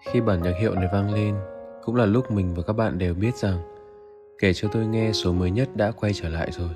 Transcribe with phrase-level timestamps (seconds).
[0.00, 1.34] Khi bản nhạc hiệu này vang lên,
[1.84, 3.58] cũng là lúc mình và các bạn đều biết rằng
[4.38, 6.70] kể cho tôi nghe số mới nhất đã quay trở lại rồi.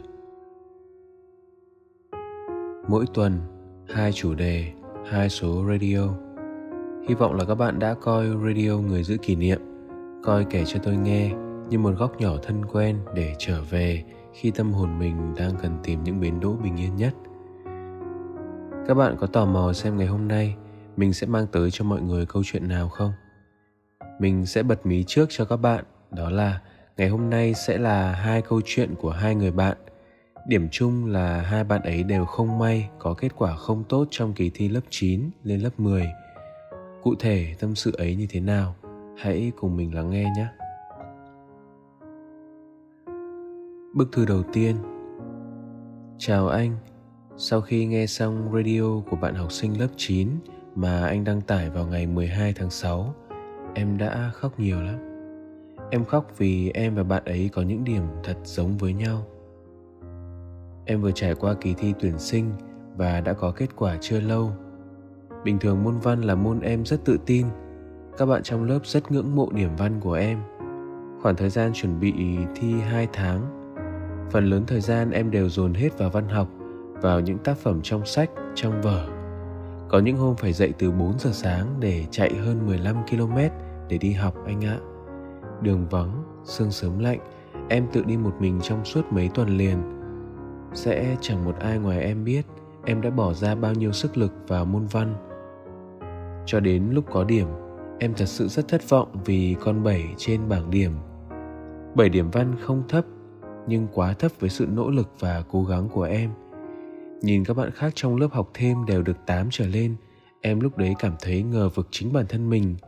[2.88, 3.40] Mỗi tuần,
[3.88, 4.72] hai chủ đề,
[5.06, 6.08] hai số radio.
[7.08, 9.60] Hy vọng là các bạn đã coi radio người giữ kỷ niệm,
[10.22, 11.32] coi kể cho tôi nghe
[11.68, 15.76] như một góc nhỏ thân quen để trở về khi tâm hồn mình đang cần
[15.82, 17.14] tìm những bến đỗ bình yên nhất.
[18.88, 20.56] Các bạn có tò mò xem ngày hôm nay
[20.96, 23.12] mình sẽ mang tới cho mọi người câu chuyện nào không?
[24.18, 26.60] Mình sẽ bật mí trước cho các bạn, đó là
[26.96, 29.76] ngày hôm nay sẽ là hai câu chuyện của hai người bạn.
[30.46, 34.34] Điểm chung là hai bạn ấy đều không may có kết quả không tốt trong
[34.34, 36.06] kỳ thi lớp 9 lên lớp 10.
[37.02, 38.74] Cụ thể tâm sự ấy như thế nào?
[39.18, 40.46] Hãy cùng mình lắng nghe nhé.
[43.94, 44.76] Bức thư đầu tiên
[46.18, 46.76] Chào anh,
[47.36, 50.28] sau khi nghe xong radio của bạn học sinh lớp 9
[50.74, 53.14] mà anh đăng tải vào ngày 12 tháng 6,
[53.74, 54.98] em đã khóc nhiều lắm.
[55.90, 59.26] Em khóc vì em và bạn ấy có những điểm thật giống với nhau.
[60.84, 62.50] Em vừa trải qua kỳ thi tuyển sinh
[62.96, 64.52] và đã có kết quả chưa lâu.
[65.44, 67.46] Bình thường môn văn là môn em rất tự tin.
[68.18, 70.38] Các bạn trong lớp rất ngưỡng mộ điểm văn của em.
[71.22, 72.12] Khoảng thời gian chuẩn bị
[72.56, 73.40] thi 2 tháng,
[74.30, 76.48] phần lớn thời gian em đều dồn hết vào văn học,
[77.02, 79.13] vào những tác phẩm trong sách, trong vở.
[79.94, 83.36] Có những hôm phải dậy từ 4 giờ sáng để chạy hơn 15 km
[83.88, 84.78] để đi học anh ạ.
[85.62, 87.18] Đường vắng, sương sớm lạnh,
[87.68, 89.78] em tự đi một mình trong suốt mấy tuần liền.
[90.72, 92.42] Sẽ chẳng một ai ngoài em biết
[92.84, 95.14] em đã bỏ ra bao nhiêu sức lực vào môn văn.
[96.46, 97.48] Cho đến lúc có điểm,
[97.98, 100.92] em thật sự rất thất vọng vì con 7 trên bảng điểm.
[101.94, 103.04] 7 điểm văn không thấp,
[103.66, 106.30] nhưng quá thấp với sự nỗ lực và cố gắng của em.
[107.24, 109.96] Nhìn các bạn khác trong lớp học thêm đều được 8 trở lên,
[110.40, 112.76] em lúc đấy cảm thấy ngờ vực chính bản thân mình–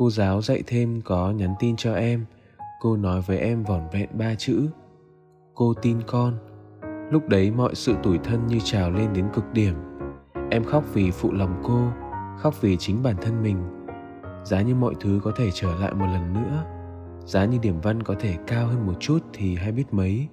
[0.00, 2.24] cô giáo dạy thêm có nhắn tin cho em.
[2.80, 4.68] Cô nói với em vỏn vẹn ba chữ.
[5.54, 6.38] Cô tin con.
[7.10, 9.74] Lúc đấy mọi sự tủi thân như trào lên đến cực điểm.
[10.50, 11.88] Em khóc vì phụ lòng cô
[12.38, 13.56] khóc vì chính bản thân mình.
[14.44, 16.64] Giá như mọi thứ có thể trở lại một lần nữa
[17.24, 20.28] giá như điểm văn có thể cao hơn một chút thì hay biết mấy.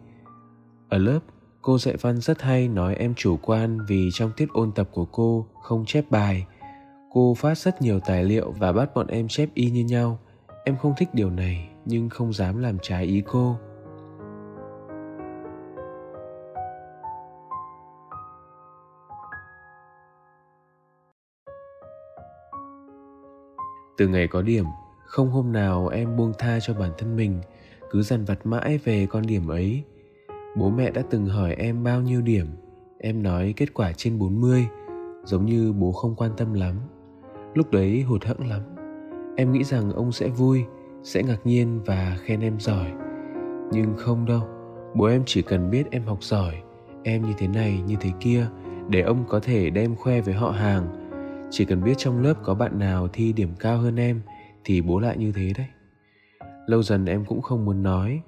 [0.90, 1.20] Ở lớp
[1.68, 5.06] cô dạy văn rất hay nói em chủ quan vì trong tiết ôn tập của
[5.06, 6.46] cô không chép bài
[7.14, 10.20] Cô phát rất nhiều tài liệu và bắt bọn em chép y như nhau.
[10.66, 13.56] Em không thích điều này nhưng không dám làm trái ý cô.
[23.98, 24.66] Từ ngày có điểm,
[25.06, 27.42] không hôm nào em buông tha cho bản thân mình,
[27.92, 29.84] cứ dằn vặt mãi về con điểm ấy.
[30.60, 32.48] Bố mẹ đã từng hỏi em bao nhiêu điểm,
[33.00, 34.68] em nói kết quả trên 40,
[35.24, 36.76] giống như bố không quan tâm lắm.
[37.54, 38.62] Lúc đấy hụt hẫng lắm.
[39.36, 40.66] Em nghĩ rằng ông sẽ vui
[41.04, 42.92] sẽ ngạc nhiên và khen em giỏi.
[43.72, 44.42] Nhưng không đâu
[44.96, 46.56] bố em chỉ cần biết em học giỏi
[47.04, 48.48] em như thế này như thế kia
[48.90, 50.88] để ông có thể đem khoe với họ hàng.
[51.50, 54.22] Chỉ cần biết trong lớp có bạn nào thi điểm cao hơn em
[54.64, 55.68] thì bố lại như thế đấy.
[56.68, 58.22] Lâu dần em cũng không muốn nói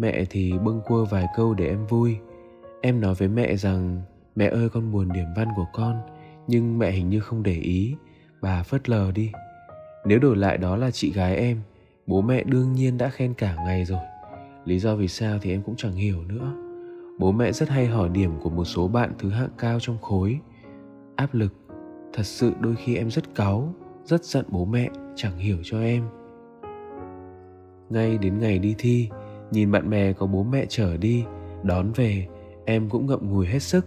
[0.00, 2.16] mẹ thì bâng quơ vài câu để em vui.
[2.80, 4.02] Em nói với mẹ rằng,
[4.36, 5.96] mẹ ơi, con buồn điểm văn của con,
[6.46, 7.96] nhưng mẹ hình như không để ý.
[8.40, 9.32] Bà phớt lờ đi.
[10.04, 11.60] Nếu đổi lại đó là chị gái em,
[12.06, 14.00] bố mẹ đương nhiên đã khen cả ngày rồi.
[14.64, 16.52] Lý do vì sao thì em cũng chẳng hiểu nữa.
[17.18, 20.38] Bố mẹ rất hay hỏi điểm của một số bạn thứ hạng cao trong khối.
[21.16, 21.54] Áp lực,
[22.12, 23.74] thật sự đôi khi em rất cáu,
[24.04, 26.04] rất giận bố mẹ, chẳng hiểu cho em.
[27.90, 29.08] Ngay đến ngày đi thi
[29.50, 31.24] nhìn bạn bè có bố mẹ chở đi,
[31.62, 32.26] đón về,
[32.64, 33.86] em cũng ngậm ngùi hết sức.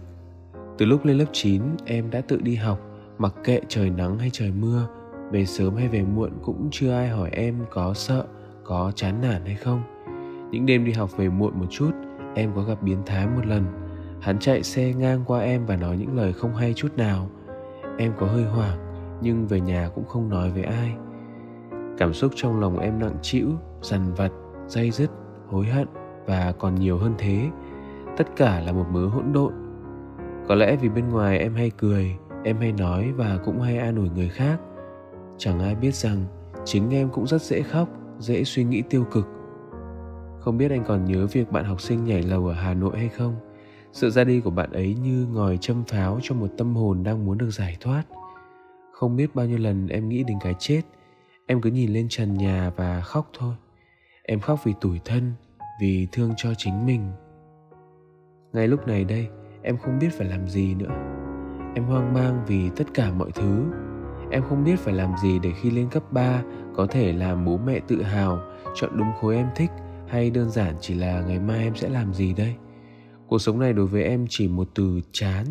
[0.78, 2.80] Từ lúc lên lớp 9 em đã tự đi học,
[3.18, 4.88] mặc kệ trời nắng hay trời mưa,
[5.30, 8.24] về sớm hay về muộn cũng chưa ai hỏi em có sợ,
[8.64, 9.82] có chán nản hay không.
[10.50, 11.90] Những đêm đi học về muộn một chút,
[12.34, 13.64] em có gặp biến thái một lần.
[14.20, 17.30] Hắn chạy xe ngang qua em và nói những lời không hay chút nào.
[17.98, 18.78] Em có hơi hoảng,
[19.22, 20.94] nhưng về nhà cũng không nói với ai.
[21.98, 23.48] Cảm xúc trong lòng em nặng trĩu,
[23.82, 24.30] dằn vặt,
[24.66, 25.10] dây dứt
[25.50, 25.88] hối hận
[26.26, 27.50] và còn nhiều hơn thế.
[28.16, 29.52] Tất cả là một mớ hỗn độn.
[30.48, 33.96] Có lẽ vì bên ngoài em hay cười, em hay nói và cũng hay an
[33.96, 34.60] ủi người khác.
[35.38, 36.24] Chẳng ai biết rằng
[36.64, 37.88] chính em cũng rất dễ khóc,
[38.18, 39.28] dễ suy nghĩ tiêu cực.
[40.40, 43.08] Không biết anh còn nhớ việc bạn học sinh nhảy lầu ở hà nội hay
[43.08, 43.36] không?
[43.92, 47.24] Sự ra đi của bạn ấy như ngòi châm pháo cho một tâm hồn đang
[47.24, 48.02] muốn được giải thoát.
[48.92, 50.82] Không biết bao nhiêu lần em nghĩ đến cái chết,
[51.46, 53.54] em cứ nhìn lên trần nhà và khóc thôi
[54.26, 55.32] em khóc vì tủi thân,
[55.80, 57.12] vì thương cho chính mình.
[58.52, 59.28] Ngay lúc này đây,
[59.62, 60.90] em không biết phải làm gì nữa.
[61.74, 63.64] Em hoang mang vì tất cả mọi thứ.
[64.30, 66.42] Em không biết phải làm gì để khi lên cấp 3
[66.74, 68.38] có thể làm bố mẹ tự hào,
[68.74, 69.70] chọn đúng khối em thích,
[70.08, 72.54] hay đơn giản chỉ là ngày mai em sẽ làm gì đây.
[73.26, 75.46] Cuộc sống này đối với em chỉ một từ chán,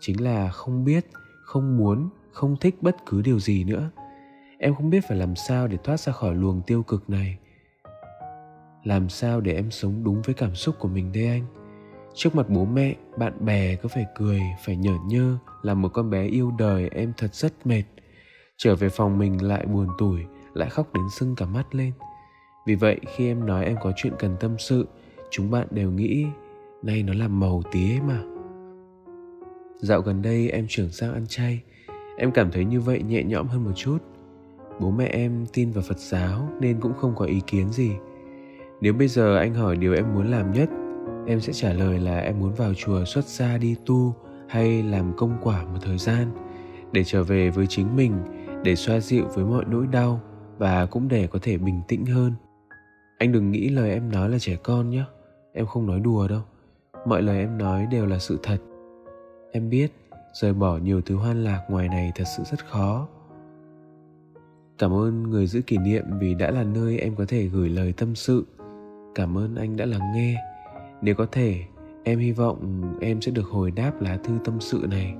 [0.00, 1.06] chính là không biết,
[1.44, 3.90] không muốn, không thích bất cứ điều gì nữa.
[4.58, 7.38] Em không biết phải làm sao để thoát ra khỏi luồng tiêu cực này
[8.86, 11.42] làm sao để em sống đúng với cảm xúc của mình đây anh?
[12.14, 16.10] Trước mặt bố mẹ, bạn bè có phải cười, phải nhở nhơ, là một con
[16.10, 17.82] bé yêu đời, em thật rất mệt.
[18.56, 20.20] Trở về phòng mình lại buồn tủi,
[20.54, 21.92] lại khóc đến sưng cả mắt lên.
[22.66, 24.86] Vì vậy, khi em nói em có chuyện cần tâm sự,
[25.30, 26.26] chúng bạn đều nghĩ,
[26.82, 28.22] nay nó làm màu tí ấy mà.
[29.78, 31.62] Dạo gần đây em chuyển sang ăn chay.
[32.18, 33.98] Em cảm thấy như vậy nhẹ nhõm hơn một chút.
[34.80, 37.90] Bố mẹ em tin vào phật giáo nên cũng không có ý kiến gì
[38.80, 40.68] nếu bây giờ anh hỏi điều em muốn làm nhất,
[41.26, 44.14] em sẽ trả lời là em muốn vào chùa xuất gia đi tu
[44.48, 46.30] hay làm công quả một thời gian,
[46.92, 48.12] để trở về với chính mình,
[48.62, 50.20] để xoa dịu với mọi nỗi đau
[50.58, 52.32] và cũng để có thể bình tĩnh hơn.
[53.18, 55.04] Anh đừng nghĩ lời em nói là trẻ con nhé,
[55.52, 56.42] em không nói đùa đâu.
[57.06, 58.58] Mọi lời em nói đều là sự thật.
[59.52, 59.92] Em biết,
[60.32, 63.08] rời bỏ nhiều thứ hoan lạc ngoài này thật sự rất khó.
[64.78, 67.94] Cảm ơn người giữ kỷ niệm vì đã là nơi em có thể gửi lời
[67.96, 68.46] tâm sự
[69.16, 70.36] cảm ơn anh đã lắng nghe.
[71.02, 71.64] Nếu có thể,
[72.04, 75.14] em hy vọng em sẽ được hồi đáp lá thư tâm sự này.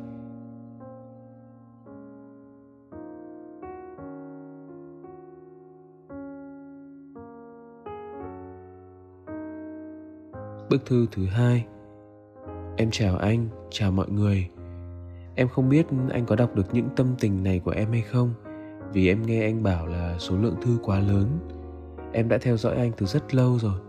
[10.70, 11.66] Bức thư thứ hai.
[12.76, 14.50] Em chào anh, chào mọi người.
[15.34, 18.30] Em không biết anh có đọc được những tâm tình này của em hay không,
[18.92, 21.38] vì em nghe anh bảo là số lượng thư quá lớn.
[22.12, 23.80] Em đã theo dõi anh từ rất lâu rồi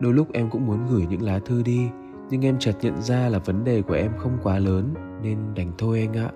[0.00, 1.88] đôi lúc em cũng muốn gửi những lá thư đi,
[2.30, 5.72] nhưng em chợt nhận ra là vấn đề của em không quá lớn, nên đành
[5.78, 6.30] thôi anh ạ.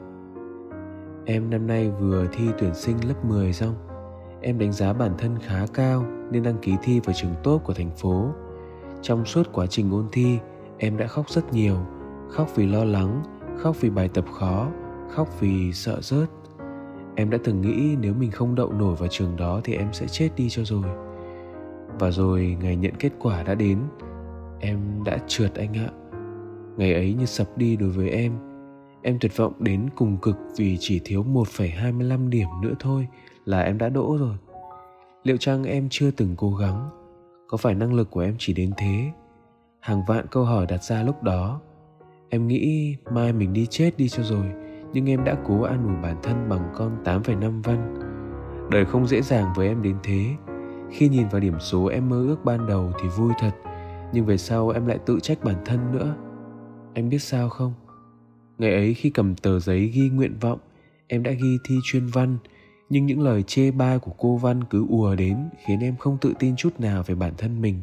[1.24, 3.74] Em năm nay vừa thi tuyển sinh lớp 10 xong.
[4.40, 7.74] Em đánh giá bản thân khá cao, nên đăng ký thi vào trường tốt của
[7.74, 8.28] thành phố.
[9.02, 10.38] Trong suốt quá trình ôn thi,
[10.78, 11.76] em đã khóc rất nhiều,
[12.30, 13.22] khóc vì lo lắng,
[13.58, 14.68] khóc vì bài tập khó,
[15.14, 16.28] khóc vì sợ rớt.
[17.14, 20.06] Em đã từng nghĩ nếu mình không đậu nổi vào trường đó thì em sẽ
[20.06, 21.05] chết đi cho rồi
[21.98, 23.78] và rồi ngày nhận kết quả đã đến
[24.60, 25.90] em đã trượt anh ạ.
[26.76, 28.32] Ngày ấy như sập đi đối với em
[29.02, 33.08] em tuyệt vọng đến cùng cực vì chỉ thiếu 1,25 điểm nữa thôi
[33.44, 34.36] là em đã đỗ rồi.
[35.22, 36.90] Liệu chăng em chưa từng cố gắng?
[37.48, 39.10] Có phải năng lực của em chỉ đến thế?
[39.80, 41.60] Hàng vạn câu hỏi đặt ra lúc đó.
[42.28, 44.46] Em nghĩ mai mình đi chết đi cho rồi
[44.92, 47.94] nhưng em đã cố an ủi bản thân bằng con 8,5 văn.
[48.70, 50.26] Đời không dễ dàng với em đến thế
[50.90, 53.52] khi nhìn vào điểm số em mơ ước ban đầu thì vui thật,
[54.12, 56.16] nhưng về sau em lại tự trách bản thân nữa.
[56.94, 57.74] Anh biết sao không?
[58.58, 60.58] Ngày ấy khi cầm tờ giấy ghi nguyện vọng,
[61.06, 62.38] em đã ghi thi chuyên văn,
[62.88, 66.34] nhưng những lời chê bai của cô văn cứ ùa đến, khiến em không tự
[66.38, 67.82] tin chút nào về bản thân mình.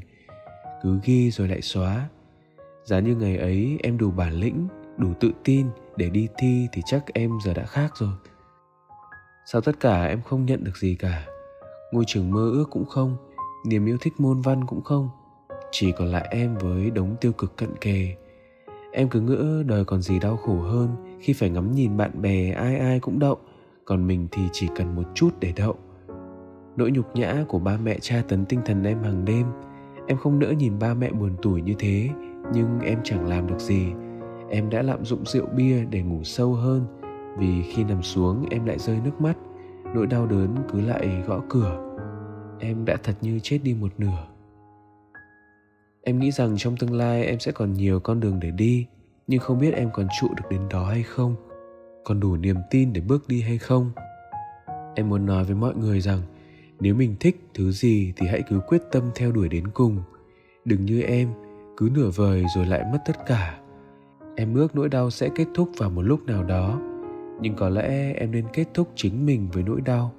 [0.83, 2.09] Cứ ghi rồi lại xóa.
[2.83, 4.67] Giá như ngày ấy em đủ bản lĩnh,
[4.97, 5.67] đủ tự tin
[5.97, 8.13] để đi thi thì chắc em giờ đã khác rồi.
[9.45, 11.25] Sao tất cả em không nhận được gì cả
[11.93, 13.15] ngôi trường mơ ước cũng không,
[13.65, 15.09] niềm yêu thích môn văn cũng không.
[15.71, 18.15] Chỉ còn lại em với đống tiêu cực cận kề.
[18.91, 22.51] Em cứ ngỡ đời còn gì đau khổ hơn khi phải ngắm nhìn bạn bè
[22.51, 23.37] ai ai cũng đậu,
[23.85, 25.75] còn mình thì chỉ cần một chút để đậu.
[26.75, 29.45] Nỗi nhục nhã của ba mẹ tra tấn tinh thần em hàng đêm.
[30.07, 32.09] Em không nỡ nhìn ba mẹ buồn tủi như thế,
[32.53, 33.85] nhưng em chẳng làm được gì.
[34.49, 36.85] Em đã lạm dụng rượu bia để ngủ sâu hơn,
[37.37, 39.37] vì khi nằm xuống em lại rơi nước mắt
[39.93, 41.97] nỗi đau đớn cứ lại gõ cửa.
[42.59, 44.27] Em đã thật như chết đi một nửa.
[46.01, 48.87] Em nghĩ rằng trong tương lai em sẽ còn nhiều con đường để đi,
[49.27, 51.35] nhưng không biết em còn trụ được đến đó hay không,
[52.03, 53.91] còn đủ niềm tin để bước đi hay không.
[54.95, 56.21] Em muốn nói với mọi người rằng,
[56.79, 59.97] nếu mình thích thứ gì thì hãy cứ quyết tâm theo đuổi đến cùng.
[60.65, 61.29] Đừng như em,
[61.77, 63.59] cứ nửa vời rồi lại mất tất cả.
[64.35, 66.81] Em ước nỗi đau sẽ kết thúc vào một lúc nào đó
[67.43, 70.13] nhưng có lẽ em nên kết thúc chính mình với nỗi đau.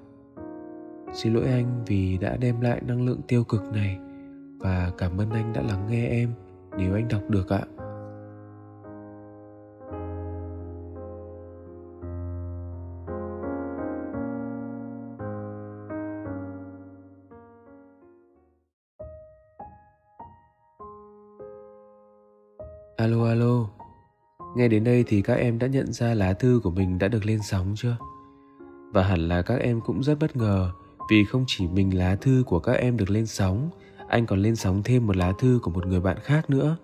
[1.13, 3.99] Xin lỗi anh vì đã đem lại năng lượng tiêu cực này,
[4.59, 6.31] và cảm ơn anh đã lắng nghe em.
[6.79, 7.63] Nếu anh đọc được ạ.
[24.55, 27.27] Nghe đến đây thì các em đã nhận ra lá thư của mình đã được
[27.27, 27.97] lên sóng chưa?
[28.93, 30.71] Và hẳn là các em cũng rất bất ngờ
[31.11, 33.71] vì không chỉ mình lá thư của các em được lên sóng,
[34.09, 36.77] anh còn lên sóng thêm một lá thư của một người bạn khác nữa.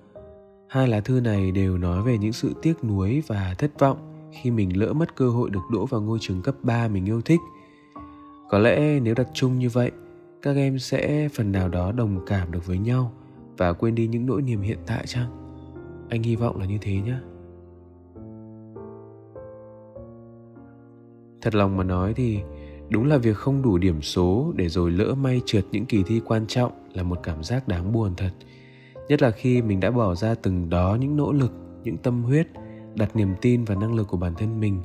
[0.68, 4.50] Hai lá thư này đều nói về những sự tiếc nuối và thất vọng khi
[4.50, 7.40] mình lỡ mất cơ hội được đỗ vào ngôi trường cấp 3 mình yêu thích.
[8.48, 9.90] Có lẽ nếu đặt chung như vậy,
[10.42, 13.12] các em sẽ phần nào đó đồng cảm được với nhau
[13.56, 15.30] và quên đi những nỗi niềm hiện tại chăng?
[16.08, 17.16] Anh hy vọng là như thế nhé.
[21.42, 22.40] Thật lòng mà nói thì
[22.88, 26.20] đúng là việc không đủ điểm số để rồi lỡ may trượt những kỳ thi
[26.24, 28.30] quan trọng là một cảm giác đáng buồn thật.
[29.08, 31.52] Nhất là khi mình đã bỏ ra từng đó những nỗ lực,
[31.84, 32.46] những tâm huyết,
[32.94, 34.82] đặt niềm tin và năng lực của bản thân mình.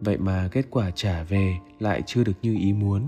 [0.00, 3.02] Vậy mà kết quả trả về lại chưa được như ý muốn.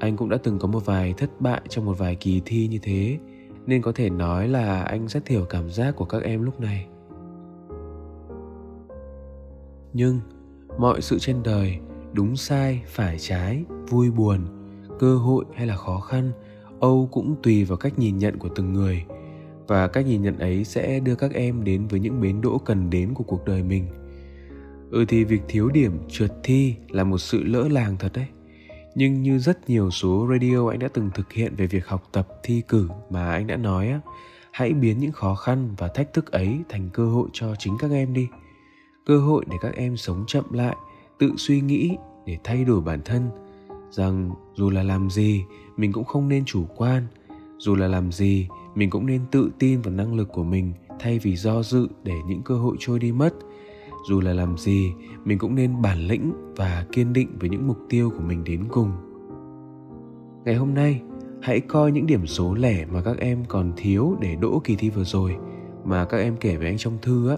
[0.00, 2.78] Anh cũng đã từng có một vài thất bại trong một vài kỳ thi như
[2.82, 3.18] thế,
[3.66, 6.86] nên có thể nói là anh rất hiểu cảm giác của các em lúc này.
[9.92, 10.20] Nhưng
[10.78, 11.78] mọi sự trên đời,
[12.12, 14.40] đúng sai, phải trái, vui buồn,
[14.98, 16.32] cơ hội hay là khó khăn,
[16.80, 19.04] âu cũng tùy vào cách nhìn nhận của từng người.
[19.66, 22.90] Và cách nhìn nhận ấy sẽ đưa các em đến với những bến đỗ cần
[22.90, 23.86] đến của cuộc đời mình.
[24.90, 28.26] Ừ thì việc thiếu điểm trượt thi là một sự lỡ làng thật đấy.
[28.94, 32.28] Nhưng như rất nhiều số radio anh đã từng thực hiện về việc học tập
[32.42, 34.00] thi cử mà anh đã nói á,
[34.52, 37.90] hãy biến những khó khăn và thách thức ấy thành cơ hội cho chính các
[37.90, 38.28] em đi
[39.04, 40.76] cơ hội để các em sống chậm lại,
[41.18, 41.96] tự suy nghĩ
[42.26, 43.30] để thay đổi bản thân.
[43.90, 45.44] Rằng dù là làm gì,
[45.76, 47.06] mình cũng không nên chủ quan.
[47.58, 51.18] Dù là làm gì, mình cũng nên tự tin vào năng lực của mình thay
[51.18, 53.34] vì do dự để những cơ hội trôi đi mất.
[54.08, 54.92] Dù là làm gì,
[55.24, 58.64] mình cũng nên bản lĩnh và kiên định với những mục tiêu của mình đến
[58.68, 58.92] cùng.
[60.44, 61.00] Ngày hôm nay,
[61.42, 64.90] hãy coi những điểm số lẻ mà các em còn thiếu để đỗ kỳ thi
[64.90, 65.36] vừa rồi,
[65.84, 67.36] mà các em kể với anh trong thư á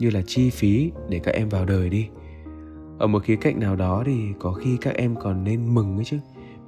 [0.00, 2.08] như là chi phí để các em vào đời đi
[2.98, 6.04] ở một khía cạnh nào đó thì có khi các em còn nên mừng ấy
[6.04, 6.18] chứ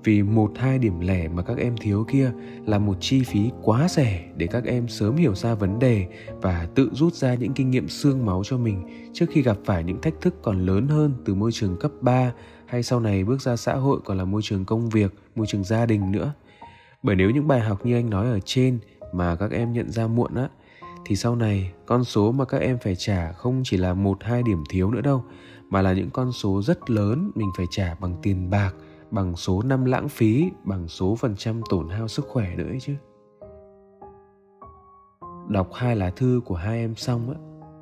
[0.05, 2.33] vì một hai điểm lẻ mà các em thiếu kia
[2.67, 6.07] là một chi phí quá rẻ để các em sớm hiểu ra vấn đề
[6.43, 9.85] và tự rút ra những kinh nghiệm xương máu cho mình trước khi gặp phải
[9.85, 12.33] những thách thức còn lớn hơn từ môi trường cấp 3
[12.67, 15.65] hay sau này bước ra xã hội còn là môi trường công việc, môi trường
[15.65, 16.33] gia đình nữa.
[17.03, 18.79] Bởi nếu những bài học như anh nói ở trên
[19.13, 20.49] mà các em nhận ra muộn á
[21.05, 24.43] thì sau này, con số mà các em phải trả không chỉ là một hai
[24.43, 25.25] điểm thiếu nữa đâu,
[25.71, 28.75] mà là những con số rất lớn mình phải trả bằng tiền bạc,
[29.11, 32.81] bằng số năm lãng phí, bằng số phần trăm tổn hao sức khỏe nữa ấy
[32.81, 32.95] chứ.
[35.49, 37.37] Đọc hai lá thư của hai em xong á,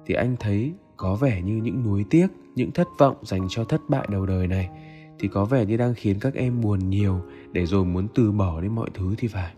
[0.06, 3.80] thì anh thấy có vẻ như những nuối tiếc, những thất vọng dành cho thất
[3.88, 4.70] bại đầu đời này,
[5.18, 7.20] thì có vẻ như đang khiến các em buồn nhiều
[7.52, 9.54] để rồi muốn từ bỏ đi mọi thứ thì phải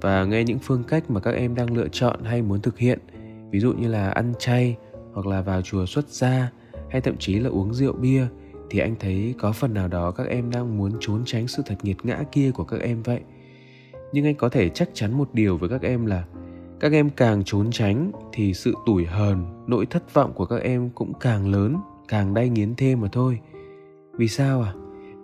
[0.00, 2.98] và nghe những phương cách mà các em đang lựa chọn hay muốn thực hiện.
[3.50, 4.76] Ví dụ như là ăn chay
[5.12, 6.50] hoặc là vào chùa xuất gia,
[6.90, 8.26] hay thậm chí là uống rượu bia,
[8.70, 11.76] thì anh thấy có phần nào đó các em đang muốn trốn tránh sự thật
[11.82, 13.20] nghiệt ngã kia của các em vậy.
[14.12, 16.24] Nhưng anh có thể chắc chắn một điều với các em là,
[16.80, 20.90] các em càng trốn tránh thì sự tủi hờn, nỗi thất vọng của các em
[20.90, 21.76] cũng càng lớn,
[22.08, 23.38] càng đay nghiến thêm mà thôi.
[24.12, 24.74] Vì sao à?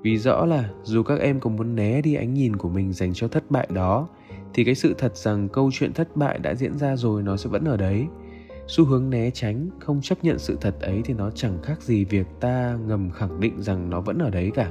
[0.02, 3.14] Vì rõ là dù các em có muốn né đi ánh nhìn của mình dành
[3.14, 4.08] cho thất bại đó
[4.54, 7.50] thì cái sự thật rằng câu chuyện thất bại đã diễn ra rồi nó sẽ
[7.50, 8.06] vẫn ở đấy.
[8.66, 12.04] Xu hướng né tránh, không chấp nhận sự thật ấy thì nó chẳng khác gì
[12.04, 14.70] việc ta ngầm khẳng định rằng nó vẫn ở đấy cả.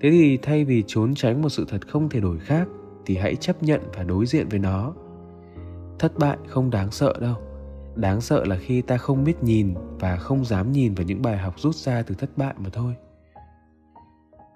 [0.00, 2.68] Thế thì thay vì trốn tránh một sự thật không thể đổi khác,
[3.06, 4.94] thì hãy chấp nhận và đối diện với nó.
[5.98, 7.36] Thất bại không đáng sợ đâu.
[7.94, 11.38] Đáng sợ là khi ta không biết nhìn và không dám nhìn vào những bài
[11.38, 12.94] học rút ra từ thất bại mà thôi.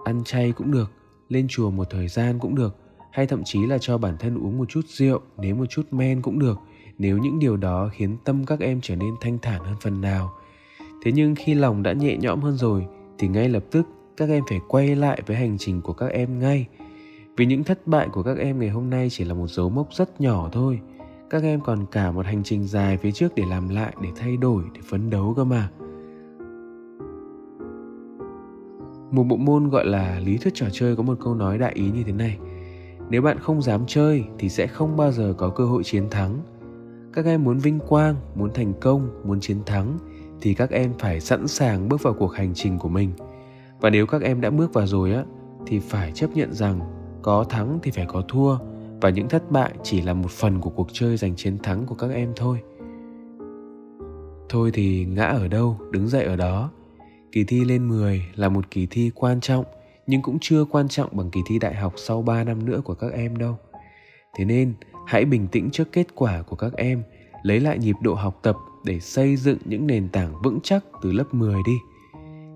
[0.04, 0.92] Ăn chay cũng được,
[1.28, 2.76] lên chùa một thời gian cũng được
[3.10, 6.22] hay thậm chí là cho bản thân uống một chút rượu, nếm một chút men
[6.22, 6.58] cũng được,
[6.98, 10.32] nếu những điều đó khiến tâm các em trở nên thanh thản hơn phần nào.
[11.02, 12.86] Thế nhưng khi lòng đã nhẹ nhõm hơn rồi,
[13.18, 13.86] thì ngay lập tức
[14.16, 16.66] các em phải quay lại với hành trình của các em ngay.
[17.36, 19.88] Vì những thất bại của các em ngày hôm nay chỉ là một dấu mốc
[19.92, 20.80] rất nhỏ thôi.
[21.30, 24.36] Các em còn cả một hành trình dài phía trước để làm lại, để thay
[24.36, 25.68] đổi, để phấn đấu cơ mà.
[29.10, 31.90] Một bộ môn gọi là lý thuyết trò chơi có một câu nói đại ý
[31.90, 32.38] như thế này
[33.10, 36.38] nếu bạn không dám chơi thì sẽ không bao giờ có cơ hội chiến thắng.
[37.12, 39.98] Các em muốn vinh quang, muốn thành công, muốn chiến thắng
[40.40, 43.10] thì các em phải sẵn sàng bước vào cuộc hành trình của mình.
[43.80, 45.24] Và nếu các em đã bước vào rồi á,
[45.66, 46.80] thì phải chấp nhận rằng
[47.22, 48.56] có thắng thì phải có thua
[49.00, 51.94] và những thất bại chỉ là một phần của cuộc chơi giành chiến thắng của
[51.94, 52.58] các em thôi.
[54.48, 56.70] Thôi thì ngã ở đâu, đứng dậy ở đó.
[57.32, 59.64] Kỳ thi lên 10 là một kỳ thi quan trọng
[60.10, 62.94] nhưng cũng chưa quan trọng bằng kỳ thi đại học sau 3 năm nữa của
[62.94, 63.58] các em đâu
[64.34, 64.74] thế nên
[65.06, 67.02] hãy bình tĩnh trước kết quả của các em
[67.42, 71.12] lấy lại nhịp độ học tập để xây dựng những nền tảng vững chắc từ
[71.12, 71.78] lớp 10 đi.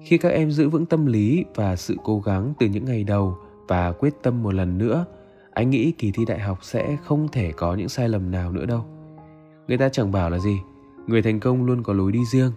[0.04, 3.38] Khi các em giữ vững tâm lý và sự cố gắng từ những ngày đầu
[3.68, 5.06] và quyết tâm một lần nữa,
[5.52, 8.66] anh nghĩ kỳ thi đại học sẽ không thể có những sai lầm nào nữa
[8.66, 8.84] đâu.
[9.68, 10.58] Người ta chẳng bảo là gì,
[11.06, 12.52] người thành công luôn có lối đi riêng.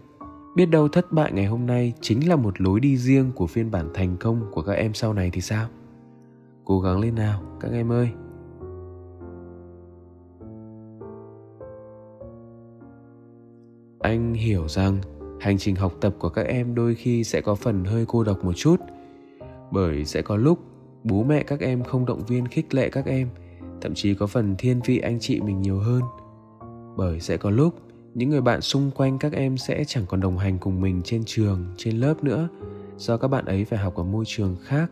[0.57, 3.71] Biết đâu thất bại ngày hôm nay chính là một lối đi riêng của phiên
[3.71, 5.67] bản thành công của các em sau này thì sao?
[6.65, 8.09] Cố gắng lên nào, các em ơi!
[13.99, 15.01] anh hiểu rằng
[15.39, 18.45] hành trình học tập của các em đôi khi sẽ có phần hơi cô độc
[18.45, 18.75] một chút,
[19.71, 20.59] bởi sẽ có lúc
[21.03, 23.29] bố mẹ các em không động viên khích lệ các em,
[23.81, 26.01] thậm chí có phần thiên vị anh chị mình nhiều hơn
[26.95, 27.86] bởi sẽ có lúc
[28.17, 31.23] những người bạn xung quanh các em sẽ chẳng còn đồng hành cùng mình trên
[31.25, 32.49] trường, trên lớp nữa,
[32.97, 34.91] do các bạn ấy phải học ở môi trường khác.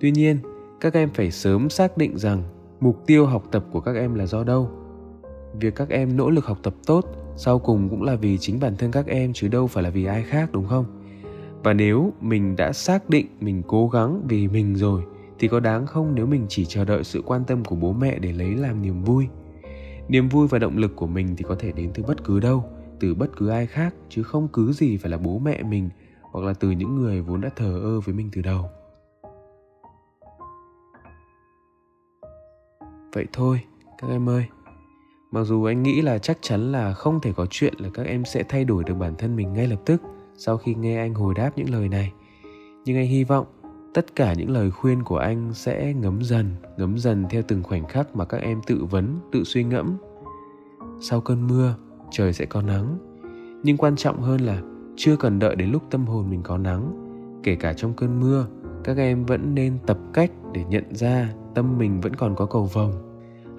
[0.00, 0.38] Tuy nhiên,
[0.80, 2.42] các em phải sớm xác định rằng
[2.80, 4.70] mục tiêu học tập của các em là do đâu.
[5.60, 7.06] Việc các em nỗ lực học tập tốt
[7.36, 10.04] sau cùng cũng là vì chính bản thân các em chứ đâu phải là vì
[10.04, 10.84] ai khác, đúng không?
[11.62, 15.02] Và nếu mình đã xác định mình cố gắng vì mình rồi,
[15.38, 18.18] thì có đáng không nếu mình chỉ chờ đợi sự quan tâm của bố mẹ
[18.18, 19.28] để lấy làm niềm vui?
[20.10, 22.64] Niềm vui và động lực của mình thì có thể đến từ bất cứ đâu,
[23.00, 25.90] từ bất cứ ai khác, chứ không cứ gì phải là bố mẹ mình
[26.22, 28.70] hoặc là từ những người vốn đã thờ ơ với mình từ đầu.
[33.12, 33.60] Vậy thôi,
[33.98, 34.44] các em ơi.
[35.30, 38.24] Mặc dù anh nghĩ là chắc chắn là không thể có chuyện là các em
[38.24, 40.02] sẽ thay đổi được bản thân mình ngay lập tức
[40.34, 42.12] sau khi nghe anh hồi đáp những lời này,
[42.84, 43.46] nhưng anh hy vọng
[43.94, 47.86] tất cả những lời khuyên của anh sẽ ngấm dần ngấm dần theo từng khoảnh
[47.86, 49.96] khắc mà các em tự vấn, tự suy ngẫm.
[51.00, 51.74] Sau cơn mưa,
[52.10, 52.98] trời sẽ có nắng.
[53.62, 54.62] Nhưng quan trọng hơn là
[54.96, 57.06] chưa cần đợi đến lúc tâm hồn mình có nắng.
[57.42, 58.46] Kể cả trong cơn mưa,
[58.84, 62.64] các em vẫn nên tập cách để nhận ra tâm mình vẫn còn có cầu
[62.64, 62.92] vồng.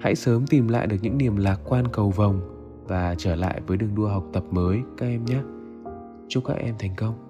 [0.00, 2.40] Hãy sớm tìm lại được những niềm lạc quan cầu vồng
[2.88, 5.38] và trở lại với đường đua học tập mới, các em nhé.
[6.28, 7.21] Chúc các em thành công.